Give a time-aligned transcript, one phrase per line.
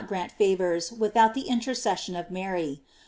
[0.07, 2.81] grant favors without the intercession of Mary.